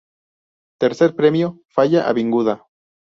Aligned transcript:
Tercer 0.83 1.09
Premio: 1.19 1.51
Falla 1.75 2.07
Avinguda 2.13 2.57